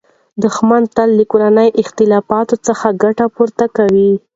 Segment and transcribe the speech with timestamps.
[0.43, 4.11] دښمن تل له کورنیو اختلافاتو څخه ګټه پورته کوي.